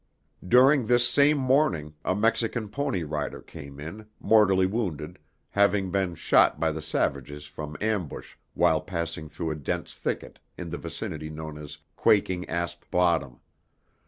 [0.47, 5.19] During this same morning, a Mexican pony rider came in, mortally wounded,
[5.51, 10.69] having been shot by the savages from ambush while passing through a dense thicket in
[10.69, 13.41] the vicinity known as Quaking Asp Bottom.